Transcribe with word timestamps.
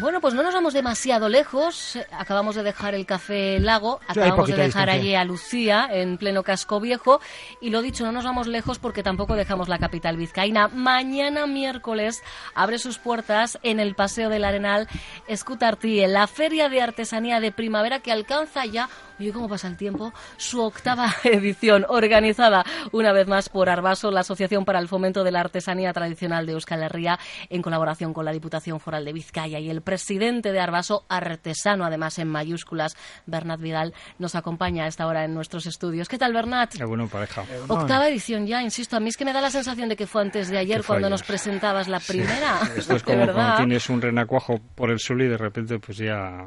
Bueno, 0.00 0.20
pues 0.20 0.32
no 0.34 0.44
nos 0.44 0.54
vamos 0.54 0.74
demasiado 0.74 1.28
lejos. 1.28 1.98
Acabamos 2.12 2.54
de 2.54 2.62
dejar 2.62 2.94
el 2.94 3.04
Café 3.04 3.58
Lago, 3.58 4.00
acabamos 4.06 4.48
de 4.48 4.56
dejar 4.56 4.90
allí 4.90 5.16
a 5.16 5.24
Lucía 5.24 5.88
en 5.90 6.18
pleno 6.18 6.44
casco 6.44 6.78
viejo. 6.78 7.20
Y 7.60 7.70
lo 7.70 7.82
dicho, 7.82 8.04
no 8.04 8.12
nos 8.12 8.24
vamos 8.24 8.46
lejos 8.46 8.78
porque 8.78 9.02
tampoco 9.02 9.34
dejamos 9.34 9.68
la 9.68 9.78
capital 9.78 10.16
vizcaína. 10.16 10.68
Mañana 10.68 11.46
miércoles 11.46 12.22
abre 12.54 12.78
sus 12.78 12.98
puertas 12.98 13.58
en 13.64 13.80
el 13.80 13.96
Paseo 13.96 14.28
del 14.28 14.44
Arenal 14.44 14.88
Escutartí, 15.26 16.00
en 16.00 16.12
la 16.12 16.28
Feria 16.28 16.68
de 16.68 16.80
Artesanía 16.80 17.40
de 17.40 17.50
Primavera 17.50 17.98
que 17.98 18.12
alcanza 18.12 18.66
ya 18.66 18.88
Oye, 19.18 19.32
cómo 19.32 19.48
pasa 19.48 19.66
el 19.66 19.76
tiempo. 19.76 20.12
Su 20.36 20.60
octava 20.62 21.12
edición, 21.24 21.84
organizada 21.88 22.64
una 22.92 23.12
vez 23.12 23.26
más 23.26 23.48
por 23.48 23.68
Arbaso, 23.68 24.10
la 24.10 24.20
Asociación 24.20 24.64
para 24.64 24.78
el 24.78 24.86
Fomento 24.86 25.24
de 25.24 25.32
la 25.32 25.40
Artesanía 25.40 25.92
Tradicional 25.92 26.46
de 26.46 26.52
Euskal 26.52 26.82
Herria, 26.82 27.18
en 27.50 27.60
colaboración 27.60 28.12
con 28.14 28.24
la 28.24 28.32
Diputación 28.32 28.78
Foral 28.78 29.04
de 29.04 29.12
Vizcaya 29.12 29.58
y 29.58 29.70
el 29.70 29.82
presidente 29.82 30.52
de 30.52 30.60
Arbaso, 30.60 31.04
artesano 31.08 31.84
además 31.84 32.18
en 32.18 32.28
mayúsculas, 32.28 32.96
Bernat 33.26 33.60
Vidal, 33.60 33.92
nos 34.18 34.36
acompaña 34.36 34.84
a 34.84 34.86
esta 34.86 35.06
hora 35.06 35.24
en 35.24 35.34
nuestros 35.34 35.66
estudios. 35.66 36.08
¿Qué 36.08 36.18
tal, 36.18 36.32
Bernat? 36.32 36.76
Qué 36.76 36.84
bueno, 36.84 37.08
pareja. 37.08 37.44
Octava 37.66 38.08
edición 38.08 38.46
ya, 38.46 38.62
insisto. 38.62 38.96
A 38.96 39.00
mí 39.00 39.08
es 39.08 39.16
que 39.16 39.24
me 39.24 39.32
da 39.32 39.40
la 39.40 39.50
sensación 39.50 39.88
de 39.88 39.96
que 39.96 40.06
fue 40.06 40.22
antes 40.22 40.48
de 40.48 40.58
ayer 40.58 40.84
cuando 40.84 41.10
nos 41.10 41.24
presentabas 41.24 41.88
la 41.88 41.98
primera. 41.98 42.60
Esto 42.76 42.94
es 42.96 43.02
como 43.02 43.26
cuando 43.32 43.56
tienes 43.56 43.88
un 43.90 44.00
renacuajo 44.00 44.60
por 44.74 44.90
el 44.90 45.00
suelo 45.00 45.24
y 45.24 45.28
de 45.28 45.38
repente 45.38 45.78
pues 45.78 45.98
ya... 45.98 46.46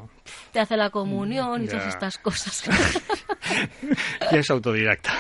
Te 0.54 0.60
hace 0.60 0.78
la 0.78 0.90
comunión 0.90 1.64
y 1.64 1.68
todas 1.68 1.88
estas 1.88 2.18
cosas. 2.18 2.61
ya 4.32 4.40
es 4.40 4.50
autodidacta. 4.50 5.12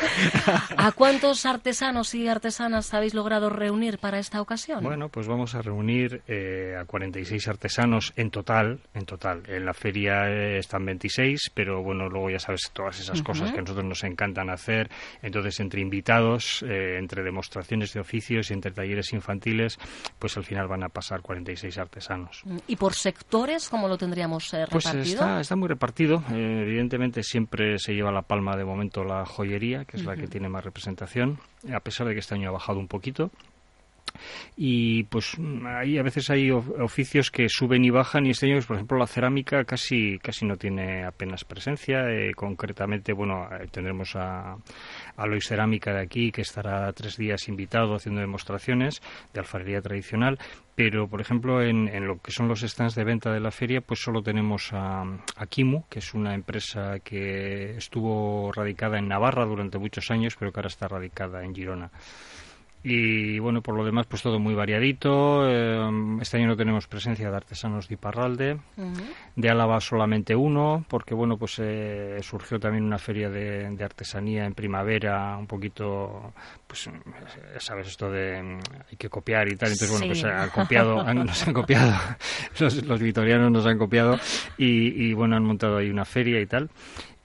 ¿A 0.78 0.92
cuántos 0.92 1.46
artesanos 1.46 2.14
y 2.16 2.28
artesanas 2.28 2.94
habéis 2.94 3.14
logrado 3.14 3.50
reunir 3.50 3.98
para 3.98 4.20
esta 4.20 4.42
ocasión? 4.42 4.84
Bueno, 4.84 5.10
pues 5.10 5.28
vamos 5.28 5.56
a 5.56 5.62
reunir 5.62 6.22
eh, 6.28 6.76
a 6.80 6.86
46 6.86 7.48
artesanos 7.48 8.14
en 8.16 8.32
total, 8.32 8.80
en 8.94 9.06
total. 9.06 9.44
En 9.48 9.66
la 9.66 9.74
feria 9.74 10.30
eh, 10.30 10.58
están 10.60 10.86
26, 10.86 11.52
pero 11.54 11.82
bueno, 11.84 12.10
luego 12.10 12.30
ya 12.30 12.40
sabes 12.40 12.72
todas 12.74 13.00
esas 13.00 13.22
cosas 13.22 13.52
que 13.52 13.60
a 13.60 13.62
nosotros 13.62 13.86
nos 13.86 14.04
encantan 14.04 14.50
hacer. 14.50 14.90
Entonces, 15.22 15.60
entre 15.60 15.82
invitados, 15.82 16.64
eh, 16.68 16.98
entre 16.98 17.24
demostraciones 17.24 17.94
de 17.94 18.00
oficios 18.00 18.50
y 18.50 18.54
entre 18.54 18.72
talleres 18.72 19.14
infantiles, 19.14 19.78
pues 20.20 20.38
al 20.38 20.44
final 20.44 20.68
van 20.68 20.84
a 20.84 20.90
pasar 20.90 21.22
46 21.22 21.78
artesanos. 21.78 22.44
¿Y 22.68 22.76
por 22.76 22.94
sectores 22.94 23.70
cómo 23.70 23.88
lo 23.88 23.98
tendríamos 23.98 24.50
repartido? 24.52 24.94
Pues 24.94 25.10
está, 25.10 25.42
está 25.42 25.56
muy 25.56 25.68
repartido. 25.68 26.24
evidentemente 26.30 27.24
siempre 27.32 27.80
se 27.80 27.94
lleva 27.94 28.12
la 28.12 28.24
palma 28.24 28.58
de 28.58 28.66
momento 28.66 29.06
la 29.06 29.26
joyería, 29.26 29.86
que 29.86 29.96
es 29.96 30.04
la 30.04 30.18
que 30.18 30.28
tiene 30.28 30.50
más 30.50 30.66
representación, 30.66 31.40
a 31.74 31.80
pesar 31.80 32.08
de 32.08 32.14
que 32.14 32.20
este 32.20 32.36
año 32.36 32.50
ha 32.50 32.52
bajado 32.52 32.80
un 32.80 32.90
poquito. 32.90 33.32
Y 34.56 35.04
pues 35.04 35.38
ahí 35.66 35.98
a 35.98 36.04
veces 36.04 36.30
hay 36.30 36.52
oficios 36.52 37.32
que 37.32 37.48
suben 37.50 37.84
y 37.84 37.90
bajan 37.90 38.26
y 38.26 38.32
este 38.32 38.46
año, 38.46 38.56
pues, 38.56 38.68
por 38.68 38.76
ejemplo, 38.78 38.98
la 38.98 39.08
cerámica 39.08 39.64
casi 39.66 40.20
casi 40.20 40.46
no 40.46 40.58
tiene 40.58 41.04
apenas 41.04 41.44
presencia. 41.44 42.10
Eh, 42.10 42.34
concretamente, 42.36 43.14
bueno, 43.14 43.48
eh, 43.52 43.68
tendremos 43.72 44.16
a, 44.16 44.54
a 45.18 45.26
Cerámica 45.42 45.94
de 45.94 46.02
aquí 46.02 46.32
que 46.32 46.42
estará 46.42 46.92
tres 46.94 47.18
días 47.18 47.48
invitado 47.48 47.96
haciendo 47.96 48.22
demostraciones 48.22 49.02
de 49.34 49.40
alfarería 49.40 49.82
tradicional. 49.82 50.38
Pero, 50.76 51.08
por 51.08 51.20
ejemplo, 51.20 51.62
en, 51.62 51.88
en 51.88 52.08
lo 52.08 52.20
que 52.20 52.32
son 52.32 52.48
los 52.48 52.62
stands 52.62 52.96
de 52.96 53.04
venta 53.04 53.32
de 53.32 53.40
la 53.40 53.52
feria, 53.52 53.82
pues 53.82 54.02
solo 54.02 54.22
tenemos 54.22 54.72
a, 54.72 55.02
a 55.02 55.46
Kimu, 55.48 55.84
que 55.90 56.00
es 56.00 56.14
una 56.14 56.34
empresa 56.34 57.00
que 57.00 57.76
estuvo 57.78 58.52
radicada 58.54 58.98
en 58.98 59.08
Navarra 59.08 59.46
durante 59.46 59.78
muchos 59.78 60.10
años, 60.12 60.36
pero 60.40 60.52
que 60.52 60.60
ahora 60.60 60.70
está 60.70 60.88
radicada 60.88 61.44
en 61.44 61.54
Girona. 61.54 61.92
Y 62.84 63.38
bueno, 63.38 63.62
por 63.62 63.76
lo 63.76 63.86
demás, 63.86 64.08
pues 64.08 64.24
todo 64.24 64.40
muy 64.40 64.56
variadito. 64.56 65.48
Eh, 65.48 66.18
este 66.20 66.38
año 66.38 66.48
no 66.48 66.58
tenemos 66.58 66.88
presencia 66.88 67.30
de 67.30 67.38
artesanos 67.38 67.88
de 67.88 67.94
Iparralde. 67.94 68.58
De 69.36 69.50
Álava 69.50 69.80
solamente 69.80 70.36
uno, 70.36 70.84
porque 70.88 71.14
bueno, 71.14 71.38
pues 71.38 71.60
eh, 71.60 72.18
surgió 72.22 72.60
también 72.60 72.84
una 72.84 72.98
feria 72.98 73.30
de, 73.30 73.78
artesanía 73.84 74.46
en 74.46 74.54
primavera, 74.54 75.38
un 75.38 75.48
poquito, 75.48 76.34
pues 76.66 76.90
sabes 77.60 77.88
esto 77.88 78.10
de 78.10 78.42
mm, 78.42 78.60
hay 78.90 78.98
que 78.98 79.10
copiar 79.10 79.48
y 79.48 79.56
tal. 79.56 79.72
Entonces, 79.72 79.92
bueno, 79.92 80.08
pues 80.08 80.24
han 80.24 80.50
copiado, 80.50 81.14
nos 81.14 81.48
han 81.48 81.54
copiado, 81.54 81.94
los, 82.60 82.84
los 82.84 83.00
vitorianos 83.00 83.52
nos 83.52 83.66
han 83.66 83.78
copiado 83.78 84.20
y, 84.58 85.06
y 85.06 85.14
bueno, 85.14 85.36
han 85.36 85.44
montado 85.44 85.78
ahí 85.78 85.90
una 85.90 86.06
feria 86.06 86.42
y 86.42 86.48
tal. 86.48 86.70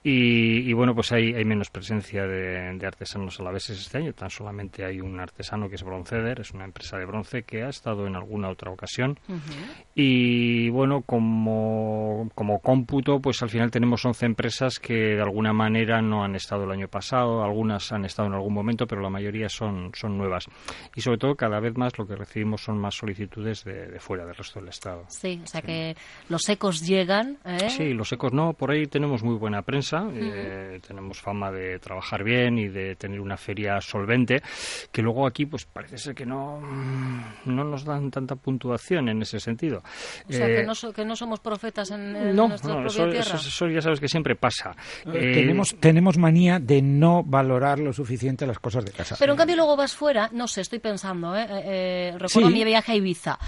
Y, 0.09 0.71
bueno, 0.71 0.95
pues 0.95 1.11
hay, 1.11 1.33
hay 1.33 1.43
menos 1.43 1.69
presencia 1.69 2.25
de, 2.25 2.77
de, 2.77 2.87
artesanos 2.87 3.41
alaveses 3.41 3.77
este 3.77 3.97
año. 3.97 4.13
Tan 4.13 4.29
solamente 4.29 4.85
hay 4.85 5.01
un 5.01 5.19
artesano 5.19 5.67
que 5.67 5.75
es 5.75 5.83
Bronceder, 5.83 6.39
es 6.39 6.51
una 6.51 6.63
empresa 6.63 6.97
de 6.97 7.03
bronce 7.03 7.43
que 7.43 7.63
ha 7.63 7.67
estado 7.67 8.07
en 8.07 8.15
alguna 8.15 8.47
otra 8.49 8.71
ocasión. 8.71 9.19
Y 9.93 10.69
bueno, 10.69 11.01
como, 11.01 12.29
como 12.35 12.59
cómputo, 12.59 13.19
pues 13.19 13.41
al 13.41 13.49
final 13.49 13.69
tenemos 13.69 14.05
11 14.05 14.27
empresas 14.27 14.79
que 14.79 14.93
de 14.93 15.21
alguna 15.21 15.51
manera 15.51 16.01
no 16.01 16.23
han 16.23 16.35
estado 16.35 16.63
el 16.63 16.71
año 16.71 16.87
pasado, 16.87 17.43
algunas 17.43 17.91
han 17.91 18.05
estado 18.05 18.29
en 18.29 18.35
algún 18.35 18.53
momento, 18.53 18.87
pero 18.87 19.01
la 19.01 19.09
mayoría 19.09 19.49
son, 19.49 19.91
son 19.93 20.17
nuevas. 20.17 20.45
Y 20.95 21.01
sobre 21.01 21.17
todo, 21.17 21.35
cada 21.35 21.59
vez 21.59 21.75
más 21.75 21.97
lo 21.97 22.07
que 22.07 22.15
recibimos 22.15 22.61
son 22.61 22.77
más 22.77 22.95
solicitudes 22.95 23.65
de, 23.65 23.99
fuera, 23.99 24.25
del 24.25 24.35
resto 24.35 24.61
del 24.61 24.69
Estado. 24.69 25.03
Sí, 25.09 25.41
o 25.43 25.47
sea 25.47 25.61
que 25.61 25.97
los 26.29 26.47
ecos 26.47 26.87
llegan. 26.87 27.39
¿eh? 27.43 27.69
Sí, 27.69 27.93
los 27.93 28.09
ecos 28.13 28.31
no, 28.31 28.53
por 28.53 28.71
ahí 28.71 28.85
tenemos 28.85 29.21
muy 29.21 29.35
buena 29.35 29.63
prensa 29.63 29.96
eh, 30.13 30.79
tenemos 30.85 31.19
fama 31.19 31.51
de 31.51 31.79
trabajar 31.79 32.23
bien 32.23 32.57
y 32.57 32.67
de 32.67 32.95
tener 32.95 33.19
una 33.19 33.37
feria 33.37 33.79
solvente, 33.81 34.41
que 34.91 35.01
luego 35.01 35.25
aquí 35.27 35.45
pues 35.45 35.65
parece 35.65 35.97
ser 35.97 36.15
que 36.15 36.25
no, 36.25 36.59
no 37.45 37.63
nos 37.63 37.85
dan 37.85 38.11
tanta 38.11 38.35
puntuación 38.35 39.09
en 39.09 39.21
ese 39.21 39.39
sentido. 39.39 39.83
O 40.27 40.31
sea, 40.31 40.47
que, 40.47 40.61
eh, 40.61 40.65
no 40.65 40.73
que, 40.93 41.05
no 41.05 41.15
somos 41.15 41.39
profetas 41.39 41.91
en, 41.91 42.35
no, 42.35 42.47
nuestra 42.47 42.73
no, 42.73 42.87
eso, 42.87 43.09
tierra. 43.09 43.35
Eso, 43.35 43.67
ya 43.67 43.81
sabes 43.81 43.99
que 43.99 44.07
siempre 44.07 44.35
pasa. 44.35 44.75
Eh, 45.05 45.33
tenemos, 45.33 45.75
tenemos 45.79 46.17
manía 46.17 46.59
de 46.59 46.81
no 46.81 47.23
valorar 47.23 47.79
lo 47.79 47.93
suficiente 47.93 48.45
las 48.45 48.59
cosas 48.59 48.85
de 48.85 48.91
casa. 48.91 49.15
Pero 49.19 49.33
en 49.33 49.37
cambio 49.37 49.55
luego 49.55 49.75
vas 49.75 49.95
fuera, 49.95 50.29
no 50.33 50.47
sé, 50.47 50.61
estoy 50.61 50.79
pensando, 50.79 51.35
¿eh? 51.35 52.15
recuerdo 52.17 52.49
mi 52.49 52.63
viaje 52.63 52.91
a 52.91 52.95
Ibiza 52.95 53.39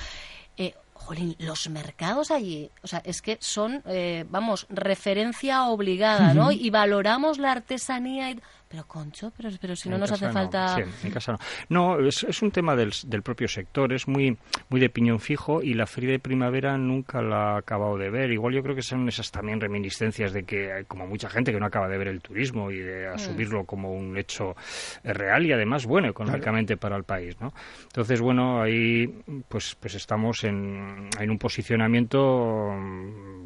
los 1.40 1.70
mercados 1.70 2.32
allí, 2.32 2.72
o 2.84 2.88
sea, 2.88 3.02
es 3.04 3.22
que 3.22 3.38
son, 3.42 3.82
eh, 3.86 4.26
vamos, 4.30 4.68
referencia 4.70 5.66
obligada, 5.66 6.34
¿no? 6.34 6.52
Y 6.52 6.70
valoramos 6.70 7.40
la 7.40 7.52
artesanía 7.52 8.32
y 8.32 8.40
pero 8.70 8.86
Concho, 8.86 9.34
pero, 9.36 9.50
pero 9.60 9.76
si 9.76 9.90
no 9.90 9.98
nos 9.98 10.12
hace 10.12 10.30
falta... 10.30 10.76
Sí, 10.76 11.08
en 11.08 11.12
casa 11.12 11.32
no. 11.32 11.40
No, 11.70 12.08
es, 12.08 12.24
es 12.24 12.42
un 12.44 12.52
tema 12.52 12.76
del, 12.76 12.94
del, 13.08 13.24
propio 13.24 13.48
sector, 13.48 13.92
es 13.92 14.08
muy, 14.08 14.38
muy 14.70 14.80
de 14.80 14.90
piñón 14.90 15.20
fijo 15.20 15.64
y 15.64 15.74
la 15.74 15.88
feria 15.88 16.12
de 16.12 16.20
primavera 16.20 16.78
nunca 16.78 17.20
la 17.24 17.56
ha 17.56 17.58
acabado 17.58 17.98
de 17.98 18.12
ver. 18.12 18.32
Igual 18.32 18.54
yo 18.54 18.62
creo 18.62 18.76
que 18.76 18.84
son 18.84 19.08
esas 19.10 19.32
también 19.32 19.60
reminiscencias 19.60 20.34
de 20.34 20.44
que 20.44 20.72
hay 20.72 20.86
como 20.86 21.08
mucha 21.08 21.30
gente 21.30 21.52
que 21.52 21.60
no 21.60 21.66
acaba 21.66 21.88
de 21.88 21.98
ver 21.98 22.10
el 22.10 22.22
turismo 22.22 22.70
y 22.70 22.78
de 22.78 23.10
mm. 23.10 23.14
asumirlo 23.16 23.66
como 23.66 23.92
un 23.92 24.16
hecho 24.18 24.56
real 25.04 25.48
y 25.48 25.52
además 25.52 25.88
bueno 25.88 26.10
económicamente 26.10 26.78
para 26.78 26.96
el 26.96 27.06
país, 27.06 27.42
¿no? 27.42 27.52
Entonces, 27.84 28.22
bueno, 28.22 28.62
ahí 28.62 29.08
pues, 29.48 29.76
pues 29.80 29.96
estamos 29.96 30.44
en, 30.44 31.10
en 31.20 31.32
un 31.32 31.40
posicionamiento 31.40 32.76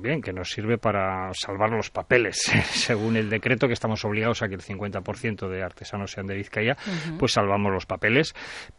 bien, 0.01 0.21
que 0.21 0.33
nos 0.33 0.51
sirve 0.51 0.77
para 0.77 1.33
salvar 1.33 1.71
los 1.71 1.89
papeles. 1.89 2.35
Según 2.71 3.15
el 3.15 3.29
decreto 3.29 3.67
que 3.67 3.73
estamos 3.73 4.03
obligados 4.03 4.41
a 4.43 4.49
que 4.49 4.55
el 4.55 4.61
50% 4.61 5.12
de 5.21 5.63
artesanos 5.63 6.12
sean 6.12 6.27
de 6.27 6.36
Vizcaya, 6.36 6.77
pues 7.18 7.33
salvamos 7.33 7.71
los 7.71 7.86
papeles, 7.86 8.33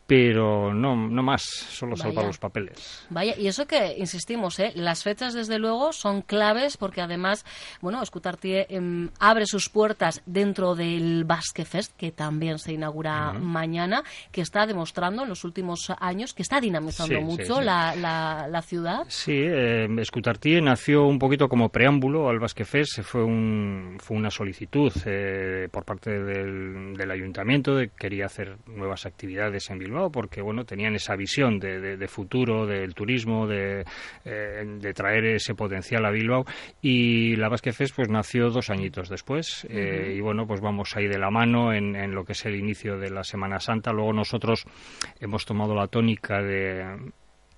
pero 0.07 0.75
no, 0.75 0.97
no 0.97 1.23
más, 1.23 1.43
solo 1.43 1.97
salvar 1.97 2.27
los 2.27 2.39
papeles. 2.39 3.07
Vaya, 3.11 3.35
y 3.39 3.47
eso 3.47 3.67
que 3.67 3.97
insistimos, 3.99 4.59
¿eh? 4.59 4.73
las 4.75 5.03
fechas 5.03 5.35
desde 5.35 5.59
luego 5.59 5.93
son 5.93 6.23
claves 6.23 6.77
porque 6.77 7.01
además, 7.01 7.45
bueno, 7.81 8.05
Scutartie 8.05 8.67
em, 8.69 9.11
abre 9.19 9.47
sus 9.47 9.69
puertas 9.69 10.23
dentro 10.27 10.75
del 10.75 11.25
Basque 11.25 11.65
Fest, 11.65 11.93
que 11.97 12.13
también 12.13 12.59
se 12.59 12.73
inaugura 12.73 13.33
mañana, 13.33 14.03
que 14.31 14.41
está 14.41 14.67
demostrando 14.67 15.23
en 15.23 15.29
los 15.29 15.45
últimos 15.45 15.91
años 15.99 16.35
que 16.35 16.43
está 16.43 16.61
dinamizando 16.61 17.21
mucho 17.21 17.61
La, 17.61 17.95
la, 17.97 18.63
ciudad. 18.63 19.05
Sí, 19.09 19.33
eh, 19.35 19.89
nació 20.63 21.05
un 21.07 21.19
poquito 21.19 21.49
como 21.49 21.69
preámbulo 21.69 22.29
al 22.29 22.39
Basque 22.39 22.65
Fest, 22.65 23.03
fue, 23.03 23.25
un, 23.25 23.97
fue 24.01 24.17
una 24.17 24.31
solicitud 24.31 24.93
eh, 25.07 25.69
por 25.71 25.85
parte 25.85 26.11
del, 26.25 26.94
del 26.97 27.11
ayuntamiento 27.11 27.75
de 27.76 27.88
que 27.88 27.94
quería 27.97 28.26
hacer 28.26 28.56
nuevas 28.67 29.06
actividades 29.06 29.71
en 29.71 29.79
Bilbao 29.79 30.11
porque 30.11 30.43
bueno 30.43 30.65
tenían 30.65 30.94
esa 30.94 31.17
visión 31.17 31.59
de, 31.59 32.09
futuro 32.09 32.67
del 32.67 32.94
turismo 32.94 33.50
eh, 33.50 33.85
de, 34.25 34.94
traer 34.94 35.25
ese 35.26 35.55
potencial 35.55 36.05
a 36.05 36.11
Bilbao. 36.11 36.44
Y 36.82 37.37
la 37.37 37.49
Basque 37.49 37.73
Fest 37.73 37.94
pues 37.97 38.09
nació 38.09 38.50
dos 38.50 38.71
añitos 38.71 39.09
después 39.09 39.67
eh, 39.71 40.15
y 40.17 40.21
bueno 40.21 40.47
pues 40.47 40.61
vamos 40.61 40.97
ahí 40.97 41.06
de 41.06 41.19
la 41.19 41.31
mano 41.31 41.73
en, 41.73 41.97
en 41.97 42.15
lo 42.15 42.25
que 42.25 42.32
es 42.32 42.44
el 42.47 42.56
inicio 42.56 42.99
de 42.99 43.11
la 43.11 43.25
Semana 43.25 43.61
Santa. 43.61 43.93
Luego 43.93 44.12
nosotros 44.12 44.65
hemos 45.21 45.44
tomado 45.44 45.75
la 45.75 45.88
tónica 45.88 46.43
de 46.43 47.12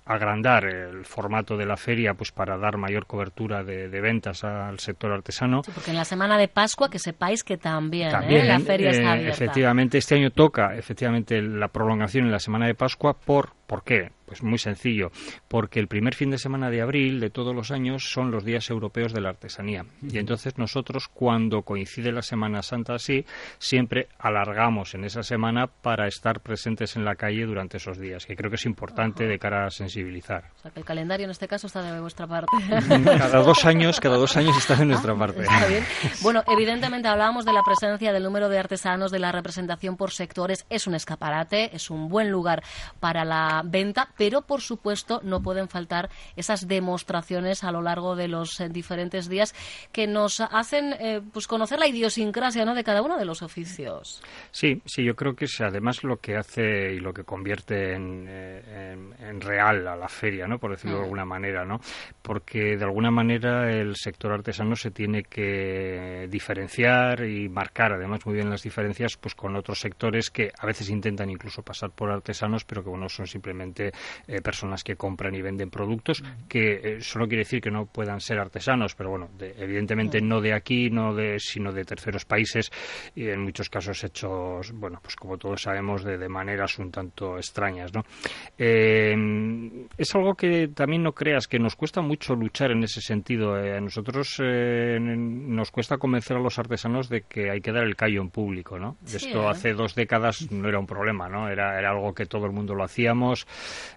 agrandar 0.07 0.65
el 0.65 1.05
formato 1.05 1.57
de 1.57 1.65
la 1.65 1.77
feria 1.77 2.13
pues 2.13 2.31
para 2.31 2.57
dar 2.57 2.77
mayor 2.77 3.05
cobertura 3.05 3.63
de, 3.63 3.87
ventas 4.01 4.43
al 4.43 4.79
sector 4.79 5.11
artesano. 5.11 5.61
porque 5.73 5.91
en 5.91 5.97
la 5.97 6.05
semana 6.05 6.37
de 6.37 6.47
Pascua 6.47 6.89
que 6.89 6.99
sepáis 6.99 7.43
que 7.43 7.57
también, 7.57 8.09
¿eh? 8.09 8.45
la 8.45 8.59
feria 8.59 8.91
está 8.91 9.03
eh, 9.03 9.19
abierta. 9.19 9.33
Efectivamente, 9.33 9.97
este 9.97 10.15
año 10.15 10.31
toca 10.31 10.75
efectivamente 10.75 11.41
la 11.41 11.67
prolongación 11.67 12.25
en 12.25 12.31
la 12.31 12.39
semana 12.39 12.67
de 12.67 12.75
Pascua 12.75 13.13
por 13.13 13.56
¿por 13.67 13.83
qué? 13.83 14.11
Pues 14.25 14.43
muy 14.43 14.57
sencillo, 14.57 15.09
porque 15.47 15.79
el 15.79 15.87
primer 15.87 16.13
fin 16.13 16.31
de 16.31 16.37
semana 16.37 16.69
de 16.69 16.81
abril 16.81 17.21
de 17.21 17.29
todos 17.29 17.55
los 17.55 17.71
años 17.71 18.09
son 18.11 18.29
los 18.29 18.43
días 18.43 18.69
europeos 18.69 19.13
de 19.13 19.21
la 19.21 19.29
artesanía. 19.29 19.85
Y 20.01 20.17
entonces 20.17 20.57
nosotros, 20.57 21.07
cuando 21.07 21.61
coincide 21.61 22.11
la 22.11 22.21
Semana 22.21 22.61
Santa 22.61 22.95
así, 22.95 23.25
siempre 23.57 24.09
alargamos 24.19 24.95
en 24.95 25.05
esa 25.05 25.23
semana 25.23 25.67
para 25.67 26.07
estar 26.07 26.41
presentes 26.41 26.97
en 26.97 27.05
la 27.05 27.15
calle 27.15 27.45
durante 27.45 27.77
esos 27.77 27.99
días, 27.99 28.25
que 28.25 28.35
creo 28.35 28.49
que 28.49 28.57
es 28.57 28.65
importante 28.65 29.27
de 29.27 29.39
cara 29.39 29.65
a 29.65 29.69
sensibilizar. 29.69 30.51
O 30.57 30.61
sea, 30.61 30.71
que 30.71 30.79
el 30.79 30.85
calendario 30.85 31.23
en 31.23 31.31
este 31.31 31.47
caso 31.47 31.67
está 31.67 31.81
de 31.81 32.01
vuestra 32.01 32.27
parte. 32.27 32.51
Cada 33.17 33.41
dos 33.41 33.63
años, 33.63 33.99
cada 34.01 34.17
dos 34.17 34.35
años 34.35 34.57
está 34.57 34.75
de 34.75 34.85
nuestra 34.85 35.13
ah, 35.13 35.17
parte. 35.17 35.43
Está 35.43 35.67
bien. 35.67 35.85
Bueno, 36.21 36.43
evidentemente 36.47 37.07
hablábamos 37.07 37.45
de 37.45 37.53
la 37.53 37.63
presencia 37.63 38.11
del 38.11 38.23
número 38.23 38.49
de 38.49 38.59
artesanos, 38.59 39.11
de 39.11 39.19
la 39.19 39.31
representación 39.31 39.95
por 39.95 40.11
sectores. 40.11 40.65
Es 40.69 40.85
un 40.87 40.95
escaparate, 40.95 41.73
es 41.73 41.89
un 41.89 42.09
buen 42.09 42.29
lugar 42.29 42.61
para 42.99 43.23
la 43.23 43.56
venta, 43.63 44.09
pero 44.17 44.41
por 44.41 44.61
supuesto 44.61 45.21
no 45.23 45.41
pueden 45.41 45.67
faltar 45.67 46.09
esas 46.35 46.67
demostraciones 46.67 47.63
a 47.63 47.71
lo 47.71 47.81
largo 47.81 48.15
de 48.15 48.27
los 48.27 48.59
eh, 48.59 48.69
diferentes 48.69 49.29
días 49.29 49.53
que 49.91 50.07
nos 50.07 50.41
hacen 50.41 50.93
eh, 50.99 51.21
pues 51.33 51.47
conocer 51.47 51.79
la 51.79 51.87
idiosincrasia 51.87 52.65
¿no? 52.65 52.75
de 52.75 52.83
cada 52.83 53.01
uno 53.01 53.17
de 53.17 53.25
los 53.25 53.41
oficios. 53.41 54.21
Sí, 54.51 54.81
sí, 54.85 55.03
yo 55.03 55.15
creo 55.15 55.35
que 55.35 55.45
es 55.45 55.61
además 55.61 56.03
lo 56.03 56.17
que 56.17 56.35
hace 56.35 56.93
y 56.93 56.99
lo 56.99 57.13
que 57.13 57.23
convierte 57.23 57.93
en, 57.93 58.25
eh, 58.27 58.95
real 59.39 59.87
a 59.87 59.95
la 59.95 60.07
feria, 60.07 60.47
¿no? 60.47 60.59
por 60.59 60.71
decirlo 60.71 60.97
de 60.97 61.01
mm. 61.01 61.03
alguna 61.03 61.25
manera, 61.25 61.65
¿no? 61.65 61.79
porque 62.21 62.77
de 62.77 62.83
alguna 62.83 63.11
manera 63.11 63.71
el 63.71 63.95
sector 63.95 64.31
artesano 64.31 64.75
se 64.75 64.91
tiene 64.91 65.23
que 65.23 66.27
diferenciar 66.29 67.23
y 67.23 67.49
marcar 67.49 67.93
además 67.93 68.25
muy 68.25 68.35
bien 68.35 68.49
las 68.49 68.63
diferencias 68.63 69.17
pues 69.17 69.35
con 69.35 69.55
otros 69.55 69.79
sectores 69.79 70.29
que 70.29 70.51
a 70.57 70.65
veces 70.65 70.89
intentan 70.89 71.29
incluso 71.29 71.61
pasar 71.61 71.91
por 71.91 72.11
artesanos 72.11 72.65
pero 72.65 72.83
que 72.83 72.89
bueno 72.89 73.09
son 73.09 73.27
simplemente 73.27 73.46
eh, 73.47 74.41
personas 74.41 74.83
que 74.83 74.95
compran 74.95 75.35
y 75.35 75.41
venden 75.41 75.69
productos 75.69 76.23
que 76.47 76.97
eso 76.97 77.19
eh, 77.19 77.21
no 77.21 77.27
quiere 77.27 77.43
decir 77.43 77.61
que 77.61 77.71
no 77.71 77.85
puedan 77.85 78.19
ser 78.19 78.39
artesanos 78.39 78.95
pero 78.95 79.11
bueno 79.11 79.29
evidentemente 79.39 80.21
no 80.21 80.41
de 80.41 80.53
aquí 80.53 80.89
no 80.89 81.13
de 81.13 81.39
sino 81.39 81.71
de 81.71 81.85
terceros 81.85 82.25
países 82.25 82.71
y 83.15 83.27
en 83.27 83.41
muchos 83.41 83.69
casos 83.69 84.03
hechos 84.03 84.71
bueno 84.73 84.99
pues 85.01 85.15
como 85.15 85.37
todos 85.37 85.61
sabemos 85.61 86.03
de, 86.03 86.17
de 86.17 86.29
maneras 86.29 86.79
un 86.79 86.91
tanto 86.91 87.37
extrañas 87.37 87.93
no 87.93 88.03
eh, 88.57 89.15
es 89.97 90.15
algo 90.15 90.35
que 90.35 90.67
también 90.69 91.03
no 91.03 91.13
creas 91.13 91.47
que 91.47 91.59
nos 91.59 91.75
cuesta 91.75 92.01
mucho 92.01 92.35
luchar 92.35 92.71
en 92.71 92.83
ese 92.83 93.01
sentido. 93.01 93.57
Eh, 93.57 93.77
a 93.77 93.81
nosotros 93.81 94.39
nos 94.39 95.71
cuesta 95.71 95.97
convencer 95.97 96.37
a 96.37 96.39
los 96.39 96.59
artesanos 96.59 97.09
de 97.09 97.21
que 97.21 97.49
hay 97.49 97.61
que 97.61 97.71
dar 97.71 97.83
el 97.83 97.95
callo 97.95 98.21
en 98.21 98.29
público, 98.29 98.79
¿no? 98.79 98.97
Esto 99.05 99.49
hace 99.49 99.73
dos 99.73 99.95
décadas 99.95 100.51
no 100.51 100.67
era 100.67 100.79
un 100.79 100.87
problema, 100.87 101.29
¿no? 101.29 101.49
Era, 101.49 101.77
era 101.77 101.91
algo 101.91 102.13
que 102.13 102.25
todo 102.25 102.45
el 102.45 102.51
mundo 102.51 102.75
lo 102.75 102.83
hacíamos. 102.83 103.36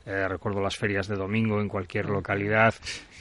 Recuerdo 0.04 0.60
las 0.60 0.76
ferias 0.76 1.08
de 1.08 1.16
domingo 1.16 1.60
en 1.60 1.68
cualquier 1.68 2.06
localidad. 2.06 2.74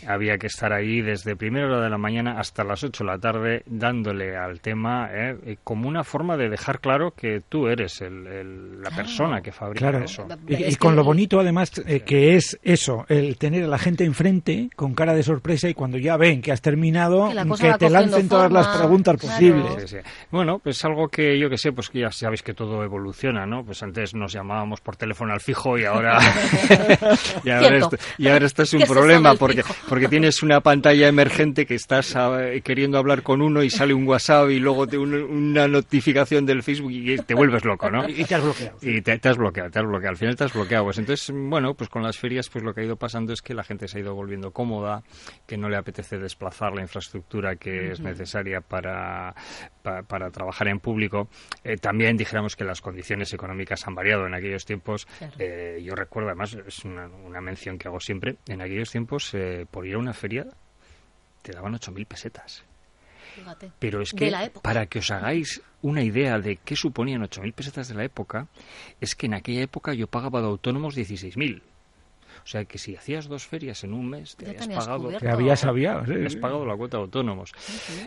Había 0.07 0.37
que 0.37 0.47
estar 0.47 0.71
ahí 0.71 1.01
desde 1.01 1.35
primera 1.35 1.67
hora 1.67 1.81
de 1.81 1.89
la 1.89 1.97
mañana 1.97 2.39
hasta 2.39 2.63
las 2.63 2.83
8 2.83 3.03
de 3.03 3.09
la 3.09 3.19
tarde 3.19 3.63
dándole 3.65 4.37
al 4.37 4.61
tema 4.61 5.09
eh, 5.11 5.57
como 5.63 5.89
una 5.89 6.03
forma 6.03 6.37
de 6.37 6.49
dejar 6.49 6.79
claro 6.79 7.11
que 7.11 7.41
tú 7.47 7.67
eres 7.67 8.01
la 8.01 8.91
persona 8.91 9.41
que 9.41 9.51
fabrica 9.51 9.89
eso. 10.03 10.27
Y, 10.47 10.75
con 10.75 10.95
lo 10.95 11.03
bonito 11.03 11.39
además 11.39 11.71
eh, 11.85 12.01
que 12.01 12.35
es 12.35 12.57
eso, 12.63 13.05
el 13.09 13.37
tener 13.37 13.63
a 13.65 13.67
la 13.67 13.77
gente 13.77 14.05
enfrente 14.05 14.69
con 14.75 14.93
cara 14.93 15.13
de 15.13 15.23
sorpresa 15.23 15.69
y 15.69 15.73
cuando 15.73 15.97
ya 15.97 16.17
ven 16.17 16.41
que 16.41 16.51
has 16.51 16.61
terminado, 16.61 17.29
que, 17.59 17.73
te 17.73 17.89
lancen 17.89 18.29
todas 18.29 18.51
las 18.51 18.67
preguntas 18.77 19.17
posibles. 19.17 19.97
Bueno, 20.31 20.59
pues 20.59 20.83
algo 20.85 21.09
que 21.09 21.37
yo 21.37 21.49
que 21.49 21.57
sé, 21.57 21.71
pues 21.71 21.89
que 21.89 21.99
ya 21.99 22.11
sabéis 22.11 22.41
que 22.41 22.53
todo 22.53 22.83
evoluciona, 22.83 23.45
¿no? 23.45 23.63
Pues 23.65 23.83
antes 23.83 24.15
nos 24.15 24.31
llamábamos 24.31 24.81
por 24.81 24.95
teléfono 24.95 25.33
al 25.33 25.41
fijo 25.41 25.77
y 25.77 25.85
ahora, 25.85 26.08
y, 27.43 27.49
ahora 27.49 27.77
esto, 27.77 27.97
y 28.17 28.27
ahora 28.27 28.45
esto 28.45 28.63
es 28.63 28.73
un 28.73 28.81
problema 28.87 29.35
porque 29.35 29.63
porque 29.87 30.07
tienes 30.07 30.41
una 30.43 30.61
pantalla 30.61 31.07
emergente 31.07 31.65
que 31.65 31.75
estás 31.75 32.15
ah, 32.15 32.39
queriendo 32.63 32.97
hablar 32.97 33.23
con 33.23 33.41
uno 33.41 33.63
y 33.63 33.69
sale 33.69 33.93
un 33.93 34.07
WhatsApp 34.07 34.49
y 34.49 34.59
luego 34.59 34.87
te 34.87 34.97
una 34.97 35.67
notificación 35.67 36.45
del 36.45 36.63
Facebook 36.63 36.91
y 36.91 37.17
te 37.17 37.33
vuelves 37.33 37.65
loco, 37.65 37.89
¿no? 37.89 38.07
Y 38.07 38.25
te 38.25 38.35
has 38.35 38.43
bloqueado. 38.43 38.77
Y 38.81 39.01
te, 39.01 39.11
has 39.11 39.37
bloqueado, 39.37 39.69
te 39.69 39.79
has 39.79 39.85
bloqueado. 39.85 40.09
Al 40.09 40.17
final 40.17 40.35
te 40.35 40.43
has 40.43 40.53
bloqueado. 40.53 40.85
Pues 40.85 40.97
entonces, 40.97 41.33
bueno, 41.33 41.73
pues 41.73 41.89
con 41.89 42.03
las 42.03 42.17
ferias 42.17 42.49
pues 42.49 42.63
lo 42.63 42.73
que 42.73 42.81
ha 42.81 42.83
ido 42.83 42.95
pasando 42.95 43.33
es 43.33 43.41
que 43.41 43.53
la 43.53 43.63
gente 43.63 43.87
se 43.87 43.97
ha 43.97 44.01
ido 44.01 44.15
volviendo 44.15 44.51
cómoda, 44.51 45.03
que 45.47 45.57
no 45.57 45.69
le 45.69 45.77
apetece 45.77 46.17
desplazar 46.17 46.73
la 46.73 46.81
infraestructura 46.81 47.55
que 47.55 47.91
es 47.91 47.99
necesaria 47.99 48.61
para, 48.61 49.33
para, 49.81 50.29
trabajar 50.31 50.67
en 50.67 50.79
público. 50.79 51.29
Eh, 51.63 51.77
también 51.77 52.17
dijéramos 52.17 52.55
que 52.55 52.63
las 52.63 52.81
condiciones 52.81 53.33
económicas 53.33 53.87
han 53.87 53.95
variado 53.95 54.27
en 54.27 54.33
aquellos 54.33 54.65
tiempos. 54.65 55.07
Eh, 55.37 55.81
yo 55.83 55.95
recuerdo, 55.99 56.29
además, 56.29 56.57
es 56.65 56.85
una, 56.85 57.07
una, 57.07 57.41
mención 57.41 57.77
que 57.77 57.87
hago 57.87 57.99
siempre, 57.99 58.37
en 58.47 58.61
aquellos 58.61 58.91
tiempos, 58.91 59.33
eh, 59.33 59.65
por 59.69 59.85
ir 59.85 59.95
a 59.95 59.99
una 59.99 60.13
feria, 60.13 60.45
te 61.41 61.51
daban 61.51 61.73
8.000 61.73 62.05
pesetas. 62.07 62.63
Pero 63.79 64.01
es 64.01 64.11
que, 64.11 64.51
para 64.61 64.87
que 64.87 64.99
os 64.99 65.11
hagáis 65.11 65.61
una 65.81 66.03
idea 66.03 66.39
de 66.39 66.57
qué 66.57 66.75
suponían 66.75 67.21
8.000 67.21 67.53
pesetas 67.53 67.87
de 67.87 67.95
la 67.95 68.03
época, 68.03 68.47
es 68.99 69.15
que 69.15 69.27
en 69.27 69.33
aquella 69.33 69.61
época 69.61 69.93
yo 69.93 70.07
pagaba 70.07 70.41
de 70.41 70.47
autónomos 70.47 70.97
16.000. 70.97 71.61
O 72.43 72.47
sea 72.47 72.65
que 72.65 72.77
si 72.77 72.95
hacías 72.95 73.27
dos 73.27 73.45
ferias 73.45 73.83
en 73.83 73.93
un 73.93 74.09
mes, 74.09 74.35
te 74.35 74.49
habías 74.49 74.67
pagado, 74.67 75.09
te 75.09 75.29
habías, 75.29 75.61
pagado 76.37 76.65
la 76.65 76.75
cuota 76.75 76.97
de 76.97 77.03
autónomos. 77.03 77.51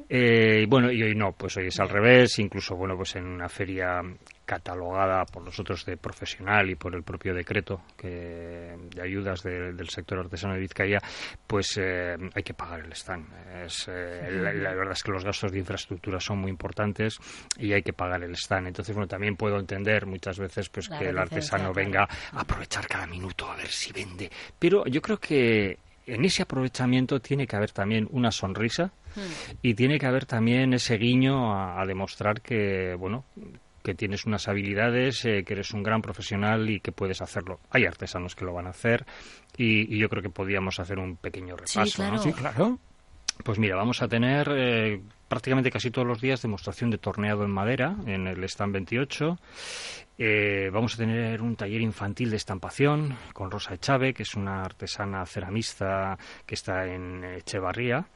Eh, 0.09 0.67
bueno, 0.69 0.91
y 0.91 1.03
hoy 1.03 1.15
no, 1.15 1.33
pues 1.33 1.57
hoy 1.57 1.67
es 1.67 1.79
al 1.79 1.89
revés. 1.89 2.39
Incluso, 2.39 2.75
bueno, 2.75 2.97
pues 2.97 3.15
en 3.17 3.27
una 3.27 3.49
feria 3.49 4.01
catalogada 4.45 5.25
por 5.25 5.43
nosotros 5.43 5.85
de 5.85 5.97
profesional 5.97 6.69
y 6.71 6.75
por 6.75 6.95
el 6.95 7.03
propio 7.03 7.35
decreto 7.35 7.83
que, 7.97 8.77
de 8.95 9.03
ayudas 9.03 9.43
del 9.43 9.89
sector 9.89 10.19
artesano 10.19 10.55
de 10.55 10.61
Vizcaya, 10.61 10.99
pues 11.47 11.79
eh, 11.81 12.17
hay 12.35 12.43
que 12.43 12.55
pagar 12.55 12.81
el 12.81 12.93
stand. 12.93 13.27
Es, 13.65 13.87
eh, 13.89 14.29
la, 14.31 14.75
verdad 14.75 14.93
es 14.93 15.03
que 15.03 15.13
los 15.13 15.25
gastos 15.25 15.53
de 15.53 15.59
infraestructura 15.59 16.21
son 16.21 16.39
muy 16.39 16.51
importantes 16.51 17.19
y 17.59 17.73
hay 17.73 17.83
que 17.83 17.93
pagar 17.93 18.23
el 18.23 18.35
stand. 18.35 18.69
Entonces, 18.69 18.95
bueno, 18.95 19.09
también 19.09 19.37
puedo 19.37 19.59
entender 19.59 20.07
muchas 20.07 20.39
veces 20.39 20.69
pues 20.69 20.89
que 20.89 21.09
el 21.09 21.19
artesano 21.19 21.73
venga 21.73 22.09
a 22.33 22.41
aprovechar 22.41 22.87
cada 22.87 23.07
minuto 23.07 23.51
a 23.51 23.57
ver 23.57 23.69
si 23.69 23.93
vende. 23.93 24.31
Pero 24.59 24.85
yo 24.87 25.01
creo 25.01 25.19
que 25.19 25.79
en 26.07 26.25
ese 26.25 26.43
aprovechamiento 26.43 27.21
tiene 27.21 27.47
que 27.47 27.55
haber 27.57 27.71
también 27.71 28.09
una 28.11 28.33
sonrisa 28.33 28.93
hmm. 29.15 29.57
y 29.63 29.75
tiene 29.75 29.99
que 29.99 30.07
haber 30.07 30.27
también 30.27 30.75
ese 30.75 30.99
guiño 30.99 31.55
a 31.55 31.87
demostrar 31.87 32.41
que, 32.41 32.97
bueno, 32.99 33.25
que 33.83 33.95
tienes 33.95 34.25
unas 34.25 34.49
habilidades, 34.49 35.25
eh, 35.25 35.45
que 35.45 35.55
eres 35.55 35.73
un 35.73 35.83
gran 35.83 36.03
profesional 36.03 36.71
y 36.71 36.81
que 36.81 36.93
puedes 36.93 37.21
hacerlo. 37.21 37.61
Hay 37.71 37.85
artesanos 37.85 38.35
que 38.35 38.45
lo 38.45 38.53
van 38.53 38.67
a 38.67 38.71
hacer 38.71 39.05
y, 39.57 39.99
yo 39.99 40.09
creo 40.09 40.23
que 40.23 40.31
podíamos 40.31 40.81
hacer 40.81 40.99
un 40.99 41.17
pequeño 41.17 41.57
repaso. 41.57 41.85
Sí, 41.85 41.93
claro. 41.93 42.19
Sí, 42.19 42.33
claro. 42.33 42.79
Pues 43.45 43.59
mira, 43.59 43.77
vamos 43.77 44.03
a 44.03 44.09
tener 44.09 44.49
eh, 44.55 45.01
prácticamente 45.29 45.71
casi 45.71 45.91
todos 45.91 46.07
los 46.07 46.21
días 46.21 46.43
demostración 46.43 46.91
de 46.91 46.99
torneado 46.99 47.45
en 47.45 47.51
madera 47.51 47.97
en 48.07 48.27
el 48.27 48.45
stand 48.45 48.73
28. 48.75 49.39
Eh, 50.19 50.71
vamos 50.73 50.95
a 50.95 50.99
tener 50.99 51.41
un 51.41 51.57
taller 51.57 51.81
infantil 51.81 52.31
de 52.31 52.37
estampación 52.37 53.17
con 53.33 53.51
Rosa 53.51 53.75
Echave, 53.75 54.13
que 54.13 54.23
es 54.23 54.35
una 54.35 54.63
artesana 54.63 55.25
ceramista 55.27 56.19
que 56.47 56.55
está 56.55 56.87
en 56.87 57.25
Echevarría 57.25 58.07